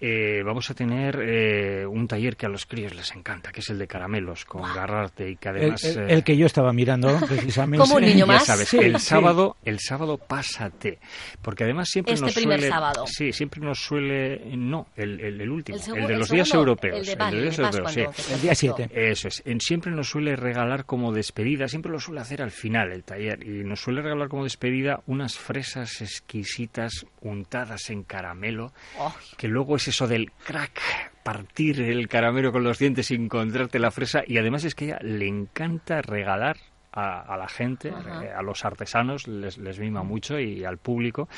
eh, 0.00 0.42
vamos 0.44 0.70
a 0.70 0.74
tener 0.74 1.18
eh, 1.22 1.86
un 1.86 2.06
taller 2.06 2.36
que 2.36 2.46
a 2.46 2.48
los 2.48 2.66
críos 2.66 2.94
les 2.94 3.14
encanta, 3.14 3.50
que 3.52 3.60
es 3.60 3.70
el 3.70 3.78
de 3.78 3.86
caramelos 3.86 4.44
con 4.44 4.62
garrarte 4.62 5.30
y 5.30 5.36
que 5.36 5.48
además 5.48 5.84
el, 5.84 6.10
el, 6.10 6.24
que 6.24 6.36
yo 6.36 6.46
estaba 6.46 6.72
mirando 6.72 7.18
precisamente. 7.28 7.82
Como 7.84 7.96
un 7.96 8.04
niño 8.04 8.26
más. 8.26 8.44
sabes, 8.44 8.72
el 8.74 8.98
sábado, 9.00 9.56
el 9.64 9.78
sábado 9.80 10.18
pásate, 10.18 10.98
porque 11.42 11.64
además 11.64 11.88
siempre 11.90 12.14
este 12.14 12.26
nos 12.26 12.34
primer 12.34 12.58
suele, 12.58 12.72
sábado. 12.72 13.04
sí, 13.06 13.32
siempre 13.32 13.60
nos 13.60 13.78
suele, 13.78 14.56
no, 14.56 14.88
el, 14.96 15.20
el, 15.20 15.50
último, 15.50 15.78
el, 15.94 16.02
el 16.02 16.06
de 16.06 16.16
los 16.16 16.30
días 16.30 16.52
europeos, 16.52 16.98
el 17.00 17.06
de, 17.06 17.14
vale, 17.16 17.42
días 17.42 17.58
europeos, 17.58 17.92
sí. 18.16 18.32
el 18.34 18.40
día 18.42 18.54
7. 18.54 18.90
Eso 18.92 19.28
es, 19.28 19.42
en, 19.46 19.60
siempre 19.60 19.92
nos 19.92 20.08
suele 20.08 20.36
regalar 20.36 20.84
como 20.84 21.12
despedida, 21.12 21.68
siempre 21.68 21.90
lo 21.90 22.00
suele 22.00 22.20
hacer 22.20 22.42
al 22.42 22.50
final 22.50 22.92
el 22.92 23.04
taller 23.04 23.42
y 23.46 23.64
nos 23.64 23.80
suele 23.80 24.02
regalar 24.02 24.28
como 24.28 24.44
despedida 24.44 25.00
unas 25.06 25.38
fresas 25.38 26.00
exquisitas 26.02 27.06
untadas 27.22 27.90
en 27.90 28.02
caramelo, 28.02 28.72
Oh. 28.98 29.14
que 29.36 29.48
luego 29.48 29.76
es 29.76 29.85
eso 29.88 30.06
del 30.06 30.30
crack 30.32 30.80
partir 31.22 31.80
el 31.80 32.06
caramelo 32.08 32.52
con 32.52 32.62
los 32.62 32.78
dientes 32.78 33.10
y 33.10 33.14
encontrarte 33.14 33.78
la 33.78 33.90
fresa 33.90 34.22
y 34.26 34.38
además 34.38 34.64
es 34.64 34.74
que 34.74 34.84
a 34.84 34.88
ella 34.88 34.98
le 35.02 35.26
encanta 35.26 36.00
regalar 36.00 36.56
a, 36.92 37.20
a 37.34 37.36
la 37.36 37.46
gente, 37.46 37.90
Ajá. 37.90 38.24
eh, 38.24 38.30
a 38.32 38.40
los 38.42 38.64
artesanos 38.64 39.28
les, 39.28 39.58
les 39.58 39.78
mima 39.78 40.02
mucho 40.02 40.38
y 40.40 40.64
al 40.64 40.78
público 40.78 41.28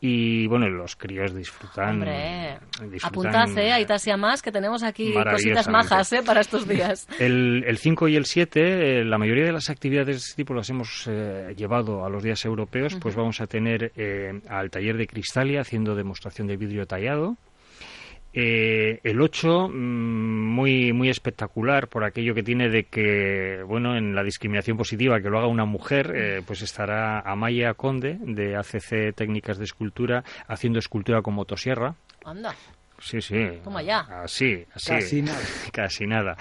y 0.00 0.46
bueno, 0.46 0.68
los 0.70 0.96
críos 0.96 1.34
disfrutan. 1.34 1.96
Hombre, 1.96 2.58
disfrutan 2.90 3.34
apuntad, 3.34 3.58
¿eh? 3.62 3.72
Ahí 3.72 3.84
Tasia 3.84 4.16
más, 4.16 4.40
que 4.40 4.50
tenemos 4.50 4.82
aquí 4.82 5.12
cositas 5.12 5.68
majas, 5.68 6.12
¿eh? 6.14 6.22
Para 6.24 6.40
estos 6.40 6.66
días. 6.68 7.06
El, 7.18 7.62
el 7.66 7.76
5 7.76 8.08
y 8.08 8.16
el 8.16 8.24
7, 8.24 9.00
eh, 9.00 9.04
la 9.04 9.18
mayoría 9.18 9.44
de 9.44 9.52
las 9.52 9.68
actividades 9.68 10.06
de 10.06 10.12
este 10.12 10.36
tipo 10.36 10.54
las 10.54 10.70
hemos 10.70 11.06
eh, 11.06 11.52
llevado 11.56 12.06
a 12.06 12.08
los 12.08 12.22
días 12.22 12.42
europeos, 12.46 12.96
pues 12.98 13.14
vamos 13.14 13.40
a 13.42 13.46
tener 13.46 13.92
eh, 13.96 14.40
al 14.48 14.70
taller 14.70 14.96
de 14.96 15.06
Cristalia 15.06 15.60
haciendo 15.60 15.94
demostración 15.94 16.46
de 16.46 16.56
vidrio 16.56 16.86
tallado. 16.86 17.36
Eh, 18.34 19.00
el 19.04 19.20
8, 19.20 19.68
mm, 19.68 19.72
muy, 19.72 20.92
muy 20.92 21.10
espectacular 21.10 21.88
por 21.88 22.04
aquello 22.04 22.34
que 22.34 22.42
tiene 22.42 22.70
de 22.70 22.84
que, 22.84 23.62
bueno, 23.66 23.96
en 23.96 24.14
la 24.14 24.22
discriminación 24.22 24.76
positiva 24.76 25.20
que 25.20 25.28
lo 25.28 25.38
haga 25.38 25.48
una 25.48 25.66
mujer, 25.66 26.12
eh, 26.14 26.42
pues 26.46 26.62
estará 26.62 27.20
Amaya 27.20 27.74
Conde 27.74 28.18
de 28.20 28.56
ACC 28.56 29.14
Técnicas 29.14 29.58
de 29.58 29.64
Escultura 29.64 30.24
haciendo 30.46 30.78
escultura 30.78 31.20
con 31.20 31.34
motosierra. 31.34 31.94
Anda. 32.24 32.54
Sí, 33.02 33.20
sí. 33.20 33.48
Toma 33.64 33.82
ya. 33.82 34.00
Así, 34.22 34.64
así. 34.74 34.90
Casi 34.90 35.22
nada. 35.22 35.40
Casi 35.72 36.06
nada. 36.06 36.36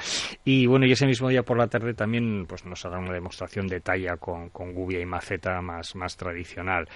Y 0.45 0.67
bueno, 0.67 0.85
y 0.85 0.91
ese 0.91 1.07
mismo 1.07 1.27
día 1.29 1.41
por 1.43 1.57
la 1.57 1.67
tarde 1.67 1.93
también 1.95 2.45
pues 2.47 2.65
nos 2.65 2.85
hará 2.85 2.99
una 2.99 3.11
demostración 3.13 3.67
de 3.67 3.79
talla 3.81 4.17
con, 4.17 4.49
con 4.49 4.73
gubia 4.73 4.99
y 4.99 5.05
maceta 5.05 5.59
más, 5.61 5.95
más 5.95 6.15
tradicional. 6.17 6.87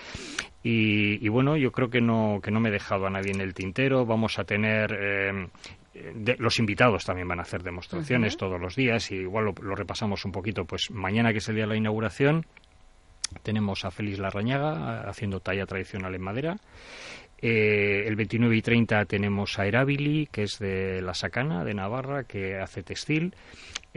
Y, 0.64 1.26
y 1.26 1.30
bueno, 1.30 1.58
yo 1.58 1.72
creo 1.72 1.90
que 1.90 2.00
no, 2.02 2.40
que 2.44 2.52
no 2.52 2.60
me 2.60 2.70
he 2.70 2.72
dejado 2.72 3.08
a 3.08 3.10
nadie 3.10 3.32
en 3.32 3.42
el 3.42 3.54
tintero. 3.56 4.06
Vamos 4.06 4.38
a 4.40 4.44
tener... 4.44 4.96
eh, 5.00 5.48
de- 6.14 6.36
los 6.40 6.60
invitados 6.60 7.06
también 7.06 7.28
van 7.28 7.40
a 7.40 7.44
hacer 7.44 7.64
demostraciones 7.64 8.36
todos 8.38 8.60
los 8.60 8.76
días 8.76 9.10
y 9.12 9.16
igual 9.16 9.46
lo, 9.46 9.54
lo 9.62 9.76
repasamos 9.76 10.26
un 10.26 10.32
poquito. 10.32 10.66
Pues 10.66 10.92
mañana 10.92 11.32
que 11.32 11.38
es 11.40 11.48
el 11.50 11.56
día 11.56 11.64
de 11.64 11.70
la 11.70 11.76
inauguración 11.78 12.46
tenemos 13.44 13.86
a 13.86 13.92
Félix 13.92 14.20
Larrañaga 14.20 15.02
haciendo 15.10 15.40
talla 15.40 15.66
tradicional 15.66 16.14
en 16.14 16.22
madera. 16.22 16.58
Eh, 17.42 18.04
el 18.08 18.16
29 18.16 18.56
y 18.56 18.62
30 18.62 19.06
tenemos 19.06 19.60
a 19.60 19.68
Erabili, 19.68 20.28
que 20.32 20.44
es 20.44 20.60
de 20.60 21.02
La 21.02 21.14
Sacana, 21.14 21.64
de 21.64 21.74
Navarra, 21.74 22.24
que 22.24 22.58
hace 22.58 22.84
textil. 22.84 23.34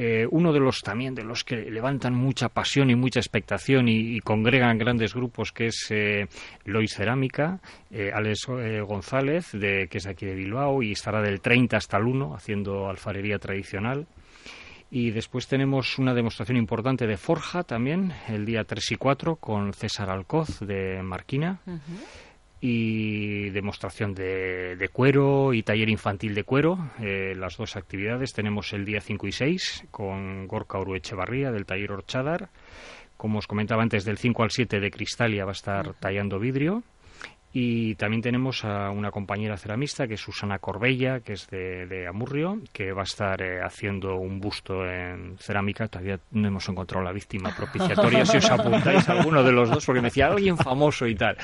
Eh, 0.01 0.29
uno 0.31 0.53
de 0.53 0.61
los 0.61 0.81
también 0.81 1.17
de 1.17 1.25
los 1.25 1.43
que 1.43 1.57
levantan 1.57 2.15
mucha 2.15 2.49
pasión 2.49 2.89
y 2.89 2.95
mucha 2.95 3.19
expectación 3.19 3.89
y, 3.89 4.21
congregan 4.21 4.79
grandes 4.79 5.13
grupos, 5.13 5.51
que 5.51 5.67
es 5.67 5.89
eh, 5.91 6.29
Lois 6.65 6.95
Cerámica, 6.95 7.59
eh, 7.91 8.13
Alex 8.15 8.47
eh, 8.49 8.81
González, 8.81 9.51
de, 9.51 9.89
que 9.91 9.99
es 9.99 10.05
de 10.05 10.11
aquí 10.11 10.25
de 10.25 10.37
Bilbao, 10.37 10.85
y 10.85 10.93
estará 10.93 11.21
del 11.21 11.41
30 11.41 11.77
hasta 11.77 11.97
el 11.97 12.05
1 12.05 12.37
haciendo 12.37 12.89
alfarería 12.89 13.41
tradicional. 13.41 14.07
Y 14.89 15.11
después 15.11 15.49
tenemos 15.49 15.99
una 15.99 16.15
demostración 16.15 16.57
importante 16.57 17.09
de 17.09 17.17
forja 17.17 17.65
también, 17.65 18.13
el 18.29 18.47
día 18.47 18.63
3 18.63 18.93
y 18.93 18.97
4, 18.97 19.35
con 19.37 19.73
César 19.73 20.11
Alcoz 20.11 20.61
de 20.61 21.03
Marquina. 21.03 21.61
Y 22.61 23.51
demostración 23.51 24.15
de, 24.15 24.75
de 24.77 24.89
cuero 24.89 25.55
y 25.55 25.63
taller 25.63 25.89
infantil 25.89 26.35
de 26.35 26.43
cuero, 26.43 26.91
eh, 27.01 27.35
las 27.37 27.57
dos 27.57 27.77
actividades. 27.77 28.33
Tenemos 28.33 28.73
el 28.73 28.85
día 28.85 29.01
5 29.01 29.29
y 29.29 29.33
6 29.33 29.85
con 29.91 30.49
Gorka 30.49 30.79
Uruechevarría 30.79 31.53
del 31.53 31.67
taller 31.67 31.93
Orchadar. 31.93 32.49
Como 33.17 33.39
os 33.39 33.47
comentaba 33.47 33.83
antes, 33.83 34.05
del 34.05 34.19
5 34.19 34.43
al 34.43 34.51
7 34.51 34.81
de 34.81 34.91
Cristalia 34.91 35.45
va 35.45 35.51
a 35.51 35.53
estar 35.53 35.95
tallando 35.95 36.39
vidrio. 36.39 36.83
Y 37.53 37.95
también 37.95 38.21
tenemos 38.21 38.63
a 38.65 38.91
una 38.91 39.11
compañera 39.11 39.57
ceramista, 39.57 40.07
que 40.07 40.15
es 40.15 40.21
Susana 40.21 40.59
Corbella, 40.59 41.21
que 41.21 41.33
es 41.33 41.49
de, 41.49 41.87
de 41.87 42.07
Amurrio, 42.07 42.59
que 42.73 42.93
va 42.93 43.01
a 43.01 43.05
estar 43.05 43.41
eh, 43.43 43.61
haciendo 43.65 44.17
un 44.17 44.39
busto 44.39 44.85
en 44.85 45.37
cerámica. 45.39 45.89
Todavía 45.89 46.21
no 46.33 46.47
hemos 46.49 46.69
encontrado 46.69 47.05
la 47.05 47.13
víctima 47.13 47.55
propiciatoria. 47.57 48.27
si 48.27 48.37
os 48.37 48.51
apuntáis 48.51 49.09
a 49.09 49.13
alguno 49.13 49.43
de 49.43 49.53
los 49.53 49.71
dos, 49.71 49.85
porque 49.87 50.01
me 50.03 50.09
decía 50.09 50.27
alguien 50.27 50.57
famoso 50.59 51.07
y 51.07 51.15
tal. 51.15 51.37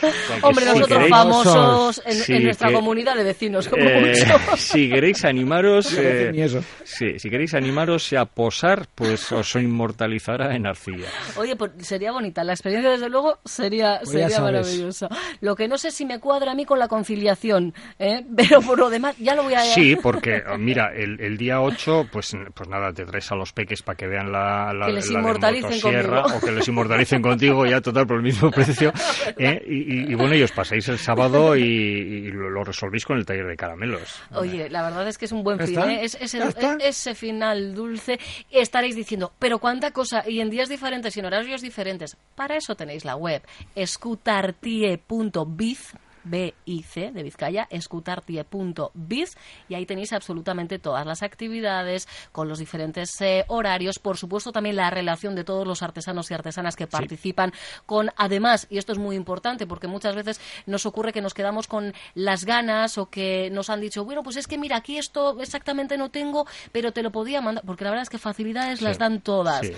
Hombre, 0.43 0.65
si 0.67 0.71
nosotros 0.73 0.89
queréis- 0.99 1.11
famosos 1.11 2.03
en, 2.05 2.13
Sí, 2.15 2.33
en 2.35 2.45
nuestra 2.45 2.69
que- 2.69 2.75
comunidad 2.75 3.17
de 3.17 3.25
vecinos, 3.25 3.69
como 3.69 3.83
eh, 3.83 4.13
mucho. 4.19 4.57
si 4.57 4.91
queréis 4.91 5.25
animaros, 5.25 5.93
eh, 5.99 6.31
ni 6.35 6.43
eso. 6.43 6.63
sí, 6.85 7.19
si 7.19 7.31
queréis 7.31 7.55
animaros 7.55 8.13
a 8.13 8.27
posar, 8.27 8.87
pues 8.95 9.33
os 9.33 9.55
inmortalizará 9.57 10.55
en 10.55 10.67
arcilla. 10.67 11.09
Oye, 11.37 11.57
pues 11.57 11.73
sería 11.81 12.13
bonita. 12.13 12.45
La 12.45 12.53
experiencia, 12.53 12.91
desde 12.91 13.09
luego, 13.09 13.39
sería, 13.45 14.01
Pues 14.05 14.11
sería 14.11 14.41
maravillosa. 14.41 15.09
Lo 15.41 15.57
que 15.57 15.67
no 15.69 15.79
sé 15.79 15.91
si 15.95 16.05
me 16.05 16.21
cuadra 16.21 16.53
a 16.53 16.55
mí 16.55 16.65
con 16.67 16.79
la 16.79 16.89
conciliación, 16.89 17.73
¿eh? 17.99 18.23
pero 18.37 18.61
por 18.61 18.79
lo 18.79 18.91
demás, 18.91 19.17
ya 19.19 19.35
lo 19.35 19.45
voy 19.45 19.55
a... 19.55 19.61
Sí, 19.63 19.97
porque 20.03 20.43
oh, 20.53 20.59
mira, 20.59 20.93
el, 20.95 21.19
el 21.21 21.37
día 21.39 21.61
8, 21.63 22.09
pues, 22.13 22.37
pues 22.55 22.69
nada, 22.69 22.93
te 22.93 23.05
traes 23.07 23.31
a 23.33 23.37
los 23.37 23.53
peques 23.53 23.83
para 23.83 23.97
que 23.97 24.07
vean 24.07 24.31
la, 24.33 24.73
la, 24.75 24.87
Que 24.87 24.93
les 24.93 25.11
la 25.11 25.19
inmortalicen 25.21 25.71
motosierra, 25.71 26.23
conmigo. 26.23 26.39
o 26.39 26.41
que 26.47 26.53
les 26.53 26.69
inmortalicen 26.69 27.23
contigo, 27.23 27.65
ya 27.67 27.81
total 27.81 28.07
por 28.07 28.17
el 28.17 28.23
mismo 28.23 28.51
precio. 28.51 28.93
¿eh? 29.39 29.63
Y, 29.67 29.95
y- 29.95 30.13
y 30.13 30.15
bueno, 30.15 30.35
y 30.35 30.43
os 30.43 30.53
pasáis 30.53 30.87
el 30.89 30.99
sábado 30.99 31.57
y, 31.57 31.63
y 31.63 32.31
lo, 32.31 32.51
lo 32.51 32.65
resolvéis 32.65 33.05
con 33.07 33.17
el 33.17 33.25
taller 33.25 33.47
de 33.47 33.57
caramelos. 33.57 34.21
Oye, 34.33 34.69
la 34.69 34.83
verdad 34.83 35.09
es 35.09 35.17
que 35.19 35.25
es 35.25 35.33
un 35.33 35.43
buen 35.45 35.59
¿Ya 35.59 35.67
fin? 35.67 35.81
¿eh? 35.81 36.05
Es, 36.05 36.17
ese, 36.21 36.39
¿Ya 36.39 36.49
está? 36.49 36.77
ese 36.81 37.15
final 37.15 37.75
dulce. 37.75 38.19
Estaréis 38.51 38.97
diciendo, 38.97 39.33
pero 39.39 39.59
cuánta 39.59 39.91
cosa, 39.93 40.29
y 40.29 40.41
en 40.41 40.51
días 40.51 40.69
diferentes 40.69 41.17
y 41.17 41.21
en 41.21 41.27
horarios 41.27 41.63
diferentes. 41.63 42.17
Para 42.35 42.57
eso 42.57 42.75
tenéis 42.75 43.05
la 43.05 43.17
web, 43.17 43.43
escutartie.biz 43.75 45.84
B-I-C 46.25 47.13
de 47.13 47.23
Vizcaya, 47.23 47.67
escutartie.biz 47.71 49.37
y 49.69 49.75
ahí 49.75 49.87
tenéis 49.87 50.13
absolutamente 50.13 50.79
todas 50.79 51.07
las 51.07 51.23
actividades 51.23 52.09
con 52.33 52.49
los 52.49 52.59
diferentes 52.59 53.21
eh, 53.21 53.45
horarios, 53.49 53.99
por 53.99 54.17
supuesto 54.17 54.53
también 54.53 54.77
la 54.77 54.91
relación 54.91 55.35
de 55.35 55.45
todos 55.45 55.67
los 55.67 55.83
artesanos 55.83 56.31
y 56.31 56.35
artesanas 56.35 56.77
que 56.77 56.87
participan 56.87 57.53
con 57.87 58.11
además, 58.17 58.67
y 58.71 58.79
esto 58.79 58.93
es 58.93 58.99
muy 58.99 59.17
importante 59.17 59.67
porque 59.67 59.87
muchas 59.87 60.15
veces 60.15 60.41
nos 60.67 60.87
ocurre 60.87 61.13
que 61.13 61.21
nos 61.21 61.35
quedamos 61.35 61.69
con 61.69 61.93
las 62.15 62.45
ganas 62.45 62.99
o 62.99 63.07
que 63.11 63.51
nos 63.51 63.71
han 63.71 63.81
dicho, 63.81 64.05
bueno, 64.05 64.23
pues 64.23 64.37
es 64.37 64.47
que 64.47 64.59
mira, 64.59 64.77
aquí 64.77 64.99
esto 64.99 65.41
exactamente 65.41 65.97
no 65.97 66.11
tengo, 66.11 66.47
pero 66.73 66.93
te 66.93 67.03
lo 67.03 67.11
podía 67.11 67.41
mandar, 67.41 67.65
porque 67.65 67.85
la 67.85 67.91
verdad 67.91 68.03
es 68.03 68.11
que 68.11 68.19
facilidades 68.19 68.83
las 68.83 68.99
dan 68.99 69.21
todas. 69.21 69.67
Sí. 69.67 69.73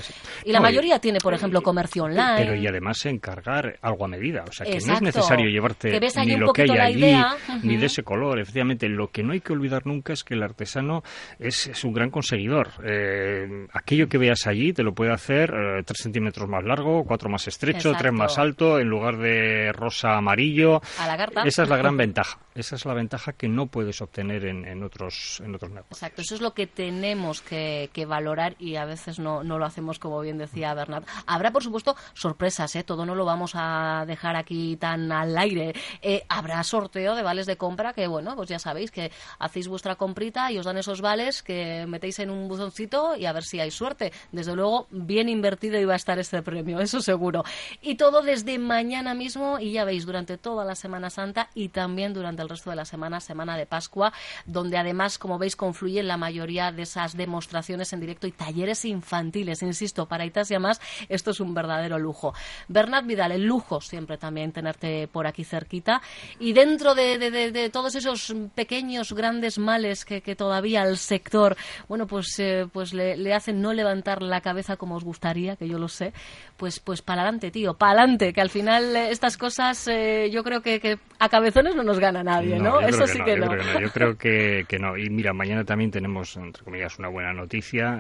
Y 0.45 0.53
la 0.53 0.59
No, 0.59 0.65
mayoría 0.65 0.99
tiene, 0.99 1.19
por 1.21 1.35
ejemplo, 1.35 1.63
comercio 1.63 2.05
online. 2.05 2.37
Pero 2.37 2.55
y 2.57 2.67
además 2.67 3.05
encargar 3.07 3.79
algo 3.83 4.05
a 4.05 4.09
medida. 4.09 4.45
O 4.49 4.53
sea, 4.53 4.67
que 4.67 4.79
no 4.87 4.95
es 4.95 5.03
necesario 5.03 5.49
llevarte 5.49 5.91
Que 5.91 6.01
ves 6.01 6.17
ahí 6.17 6.36
ni 6.37 6.47
lo 6.47 6.53
que 6.53 6.63
hay 6.63 6.71
allí, 6.71 7.17
ni 7.63 7.77
de 7.77 7.87
ese 7.87 8.03
color. 8.03 8.39
Efectivamente, 8.39 8.89
lo 8.89 9.09
que 9.09 9.23
no 9.23 9.33
hay 9.33 9.41
que 9.41 9.53
olvidar 9.53 9.87
nunca 9.87 10.13
es 10.13 10.25
que 10.25 10.35
el 10.35 10.43
artesano 10.43 11.03
es, 11.39 11.67
es 11.67 11.85
un 11.85 11.93
gran 11.93 12.11
conseguidor. 12.11 12.71
Eh, 12.85 13.67
aquello 13.73 14.09
que 14.09 14.19
veas 14.19 14.47
allí 14.47 14.73
te 14.73 14.83
lo 14.83 14.95
puede 14.95 15.13
hacer 15.13 15.53
eh, 15.55 15.83
tres 15.85 16.01
centímetros 16.03 16.49
más 16.49 16.65
largo, 16.65 17.05
cuatro 17.05 17.29
más 17.29 17.47
estrecho, 17.49 17.89
Exacto. 17.89 17.99
tres 17.99 18.13
más 18.13 18.39
alto, 18.39 18.79
en 18.79 18.89
lugar 18.89 19.17
de 19.19 19.73
rosa 19.73 20.17
amarillo. 20.17 20.81
A 20.99 21.07
la 21.07 21.17
carta. 21.17 21.43
Esa 21.43 21.63
es 21.65 21.69
la 21.69 21.77
gran 21.77 21.97
ventaja. 21.97 22.39
Esa 22.55 22.77
es 22.77 22.87
la 22.87 22.95
ventaja 22.95 23.33
que 23.35 23.49
no 23.49 23.67
puedes 23.67 24.01
obtener 24.01 24.47
en, 24.47 24.65
en 24.65 24.83
otros, 24.83 25.43
en 25.45 25.55
otros 25.55 25.71
negocios. 25.71 25.99
Exacto, 25.99 26.23
eso 26.23 26.35
es 26.35 26.41
lo 26.41 26.55
que 26.55 26.67
tenemos 26.67 27.43
que, 27.43 27.91
que 27.93 28.07
valorar 28.07 28.57
y 28.59 28.77
a 28.77 28.87
veces 28.87 29.19
no, 29.19 29.45
no 29.45 29.59
lo 29.59 29.67
hacemos 29.67 29.99
como 29.99 30.21
bien 30.21 30.39
decía 30.39 30.73
Bernat. 30.75 31.07
Habrá, 31.27 31.51
por 31.51 31.63
supuesto, 31.63 31.97
sorpresas, 32.15 32.75
¿eh? 32.77 32.85
todo 32.85 33.05
no 33.05 33.15
lo 33.15 33.25
vamos 33.25 33.53
a 33.55 34.05
dejar 34.07 34.37
aquí 34.37 34.77
tan 34.77 35.11
al 35.13 35.37
aire. 35.37 35.75
Eh, 36.01 36.25
habrá 36.29 36.63
sorteo 36.63 37.15
de 37.15 37.23
vales 37.23 37.47
de 37.47 37.57
compra 37.57 37.93
que, 37.93 38.07
bueno, 38.07 38.35
pues 38.37 38.49
ya 38.49 38.59
sabéis 38.59 38.91
que 38.91 39.13
hacéis 39.39 39.69
vuestra 39.69 39.97
comprita 39.97 40.51
y 40.53 40.59
os 40.59 40.67
dan 40.67 40.79
esos 40.79 41.01
vales 41.01 41.43
que 41.43 41.87
metéis 41.87 42.19
en 42.19 42.31
un 42.31 42.49
buzoncito 42.49 43.17
y 43.17 43.27
a 43.27 43.33
ver 43.33 43.45
si 43.45 43.61
hay 43.61 43.71
suerte. 43.71 44.13
Desde 44.33 44.55
luego, 44.55 44.87
bien 44.91 45.29
invertido 45.29 45.81
iba 45.81 45.93
a 45.93 45.97
estar 45.97 46.19
este 46.19 46.43
premio, 46.43 46.81
eso 46.81 47.01
seguro. 47.01 47.45
Y 47.81 47.97
todo 47.97 48.23
desde 48.23 48.59
mañana 48.59 49.15
mismo 49.15 49.59
y 49.59 49.73
ya 49.73 49.85
veis, 49.85 50.07
durante 50.07 50.39
toda 50.39 50.65
la 50.65 50.75
Semana 50.75 51.11
Santa 51.11 51.51
y 51.55 51.69
también 51.69 52.15
durante 52.15 52.43
el 52.43 52.49
resto 52.49 52.71
de 52.71 52.77
la 52.77 52.85
semana, 52.85 53.21
semana 53.21 53.57
de 53.57 53.67
Pascua, 53.67 54.13
donde 54.45 54.79
además, 54.79 55.19
como 55.19 55.39
veis, 55.39 55.57
confluyen 55.57 56.09
la 56.09 56.17
mayoría 56.17 56.73
de 56.73 56.83
esas 56.83 57.17
demostraciones 57.17 57.93
en 57.93 58.01
directo 58.01 58.27
y 58.27 58.33
talleres 58.33 58.85
infantiles. 58.85 59.63
Insisto, 59.63 60.07
para 60.07 60.25
Itasia 60.25 60.59
más, 60.59 60.81
esto 61.09 61.31
es 61.31 61.41
un 61.41 61.55
verdadero 61.55 61.99
lujo. 61.99 62.35
Bernat 62.69 63.07
Vidal, 63.07 63.33
el 63.33 63.45
lujo 63.45 63.81
siempre 63.81 64.19
también 64.19 64.53
tenerte 64.53 65.09
por 65.09 65.27
aquí 65.27 65.45
cerquita. 65.45 66.03
Y 66.39 66.53
dentro 66.53 66.95
de, 66.95 67.71
todos 67.73 67.95
esos 67.95 68.35
pequeños, 68.55 69.13
grandes 69.13 69.59
males 69.59 70.05
que, 70.05 70.37
todavía 70.37 70.83
al 70.83 70.97
sector, 70.97 71.57
bueno, 71.89 72.07
pues, 72.07 72.39
eh, 72.39 72.67
pues 72.73 72.93
le, 72.93 73.35
hacen 73.35 73.61
no 73.61 73.73
levantar 73.73 74.23
la 74.23 74.41
cabeza 74.41 74.77
como 74.77 74.97
os 74.97 75.05
gustaría, 75.05 75.57
que 75.57 75.69
yo 75.69 75.79
lo 75.79 75.89
sé, 75.89 76.13
pues, 76.57 76.81
pues 76.81 77.03
para 77.03 77.23
adelante, 77.23 77.51
tío, 77.51 77.75
para 77.75 78.01
adelante, 78.01 78.33
que 78.33 78.41
al 78.41 78.51
final 78.51 78.95
eh, 78.97 79.11
estas 79.11 79.37
cosas 79.37 79.89
eh, 79.89 80.31
yo 80.33 80.43
creo 80.43 80.61
que, 80.61 80.99
a 81.19 81.29
cabezones 81.29 81.75
no 81.75 81.83
nos 81.83 81.99
gana 81.99 82.23
nadie, 82.23 82.59
¿no? 82.59 82.81
Eso 82.81 83.07
sí 83.07 83.19
que 83.25 83.37
no. 83.37 83.57
Yo 83.81 83.91
creo 83.91 84.17
que, 84.19 84.65
que 84.69 84.79
no. 84.79 84.97
Y 84.97 85.09
mira, 85.09 85.33
mañana 85.33 85.65
también 85.65 85.91
tenemos, 85.91 86.37
entre 86.37 86.63
comillas, 86.63 86.99
una 86.99 87.09
buena 87.09 87.33
noticia. 87.33 87.99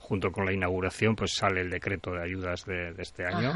junto 0.00 0.32
con 0.32 0.44
la 0.44 0.52
inauguración, 0.52 1.14
pues 1.14 1.34
sale 1.34 1.60
el 1.60 1.70
decreto 1.70 2.12
de 2.12 2.22
ayudas 2.22 2.64
de, 2.64 2.94
este 2.98 3.26
año. 3.26 3.52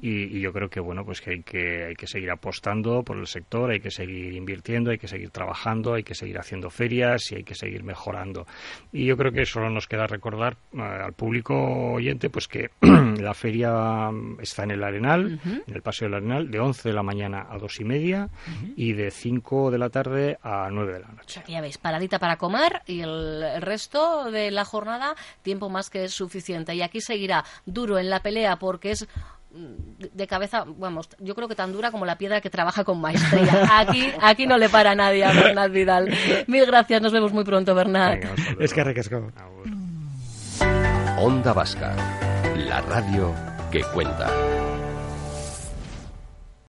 Y, 0.00 0.40
yo 0.40 0.52
creo 0.52 0.68
que, 0.68 0.80
bueno, 0.80 1.04
pues 1.04 1.20
que 1.20 1.30
hay 1.30 1.42
que, 1.42 1.84
hay 1.86 1.94
que 1.94 2.06
seguir 2.06 2.30
apostando 2.30 3.02
por 3.02 3.16
el 3.16 3.26
sector, 3.26 3.37
hay 3.70 3.80
que 3.80 3.90
seguir 3.90 4.34
invirtiendo, 4.34 4.90
hay 4.90 4.98
que 4.98 5.08
seguir 5.08 5.30
trabajando, 5.30 5.94
hay 5.94 6.02
que 6.02 6.14
seguir 6.14 6.38
haciendo 6.38 6.70
ferias 6.70 7.32
y 7.32 7.36
hay 7.36 7.44
que 7.44 7.54
seguir 7.54 7.82
mejorando. 7.82 8.46
Y 8.92 9.06
yo 9.06 9.16
creo 9.16 9.32
que 9.32 9.44
solo 9.46 9.70
nos 9.70 9.86
queda 9.86 10.06
recordar 10.06 10.56
eh, 10.72 10.80
al 10.80 11.12
público 11.12 11.54
oyente 11.92 12.30
pues 12.30 12.48
que 12.48 12.70
la 12.80 13.34
feria 13.34 14.10
está 14.40 14.64
en 14.64 14.72
el 14.72 14.84
Arenal, 14.84 15.40
en 15.44 15.74
el 15.74 15.82
Paseo 15.82 16.08
del 16.08 16.14
Arenal, 16.14 16.50
de 16.50 16.60
11 16.60 16.88
de 16.88 16.94
la 16.94 17.02
mañana 17.02 17.46
a 17.50 17.58
2 17.58 17.80
y 17.80 17.84
media 17.84 18.28
y 18.76 18.92
de 18.92 19.10
5 19.10 19.70
de 19.70 19.78
la 19.78 19.90
tarde 19.90 20.38
a 20.42 20.68
9 20.70 20.92
de 20.92 21.00
la 21.00 21.08
noche. 21.08 21.42
ya 21.46 21.60
veis, 21.60 21.78
paradita 21.78 22.18
para 22.18 22.36
comer 22.36 22.82
y 22.86 23.00
el, 23.00 23.60
resto 23.60 24.30
de 24.30 24.50
la 24.50 24.64
jornada, 24.64 25.14
tiempo 25.42 25.68
más 25.68 25.90
que 25.90 26.04
es 26.04 26.12
suficiente. 26.14 26.74
Y 26.74 26.82
aquí 26.82 27.00
seguirá 27.00 27.44
duro 27.66 27.98
en 27.98 28.10
la 28.10 28.20
pelea 28.20 28.56
porque 28.56 28.92
es 28.92 29.08
de 29.98 30.26
cabeza, 30.26 30.64
vamos, 30.66 31.08
yo 31.18 31.34
creo 31.34 31.48
que 31.48 31.54
tan 31.54 31.72
dura 31.72 31.90
como 31.90 32.06
la 32.06 32.18
piedra 32.18 32.40
que 32.40 32.50
trabaja 32.50 32.84
con 32.84 33.00
maestría. 33.00 33.78
Aquí, 33.78 34.08
aquí 34.20 34.46
no 34.46 34.58
le 34.58 34.68
para 34.68 34.94
nadie 34.94 35.24
a 35.24 35.32
Bernat 35.32 35.72
Vidal. 35.72 36.08
Mil 36.46 36.66
gracias, 36.66 37.02
nos 37.02 37.12
vemos 37.12 37.32
muy 37.32 37.44
pronto, 37.44 37.74
Bernat. 37.74 38.24
es 38.58 38.72
que 38.72 38.84
recasco. 38.84 39.32
Onda 41.18 41.52
Vasca, 41.52 41.94
la 42.56 42.80
radio 42.82 43.34
que 43.70 43.82
cuenta. 43.92 44.57